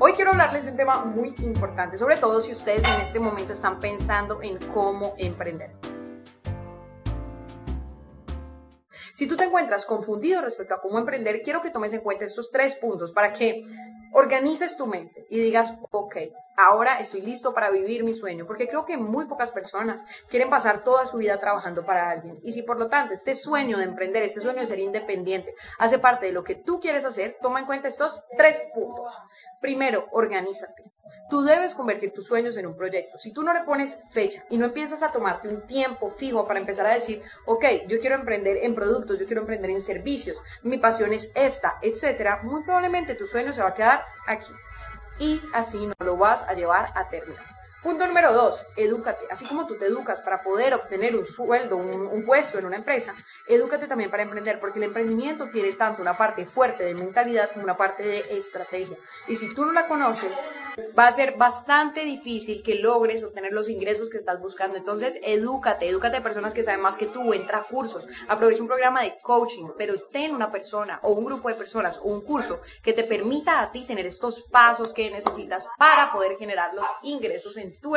[0.00, 3.52] Hoy quiero hablarles de un tema muy importante, sobre todo si ustedes en este momento
[3.52, 5.72] están pensando en cómo emprender.
[9.14, 12.52] Si tú te encuentras confundido respecto a cómo emprender, quiero que tomes en cuenta estos
[12.52, 13.62] tres puntos para que
[14.12, 16.16] organices tu mente y digas, ok,
[16.58, 20.82] ahora estoy listo para vivir mi sueño, porque creo que muy pocas personas quieren pasar
[20.82, 22.40] toda su vida trabajando para alguien.
[22.42, 26.00] Y si por lo tanto este sueño de emprender, este sueño de ser independiente, hace
[26.00, 29.16] parte de lo que tú quieres hacer, toma en cuenta estos tres puntos.
[29.60, 30.82] Primero, organízate.
[31.30, 33.18] Tú debes convertir tus sueños en un proyecto.
[33.18, 36.58] Si tú no le pones fecha y no empiezas a tomarte un tiempo fijo para
[36.58, 40.78] empezar a decir, ok, yo quiero emprender en productos, yo quiero emprender en servicios, mi
[40.78, 44.52] pasión es esta, etcétera, muy probablemente tu sueño se va a quedar aquí.
[45.18, 47.40] Y así no lo vas a llevar a término.
[47.82, 49.24] Punto número dos, edúcate.
[49.30, 53.14] Así como tú te educas para poder obtener un sueldo, un, puesto en una empresa,
[53.46, 57.62] edúcate también para emprender, porque el emprendimiento tiene tanto una parte fuerte de mentalidad como
[57.62, 58.96] una parte de estrategia.
[59.28, 60.32] Y si tú no la conoces,
[60.98, 64.76] va a ser bastante difícil que logres obtener los ingresos que estás buscando.
[64.76, 68.68] Entonces, edúcate, edúcate de personas que saben más que tú, entra a cursos, aprovecha un
[68.68, 72.60] programa de coaching, pero ten una persona o un grupo de personas o un curso
[72.82, 77.56] que te permita a ti tener estos pasos que necesitas para poder generar los ingresos
[77.68, 77.96] en tu.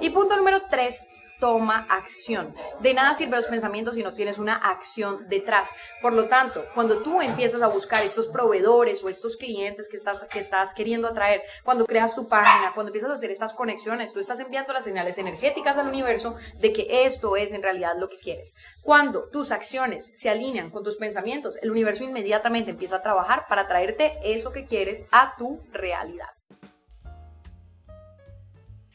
[0.00, 1.06] Y punto número tres,
[1.38, 2.54] toma acción.
[2.80, 5.70] De nada sirven los pensamientos si no tienes una acción detrás.
[6.00, 10.24] Por lo tanto, cuando tú empiezas a buscar estos proveedores o estos clientes que estás,
[10.24, 14.20] que estás queriendo atraer, cuando creas tu página, cuando empiezas a hacer estas conexiones, tú
[14.20, 18.18] estás enviando las señales energéticas al universo de que esto es en realidad lo que
[18.18, 18.54] quieres.
[18.82, 23.68] Cuando tus acciones se alinean con tus pensamientos, el universo inmediatamente empieza a trabajar para
[23.68, 26.28] traerte eso que quieres a tu realidad.